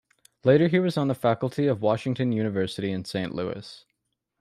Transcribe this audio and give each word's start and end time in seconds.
Later 0.43 0.67
he 0.67 0.79
was 0.79 0.97
on 0.97 1.09
the 1.09 1.13
faculty 1.13 1.67
of 1.67 1.83
Washington 1.83 2.31
University 2.31 2.91
in 2.91 3.05
Saint 3.05 3.35
Louis. 3.35 3.85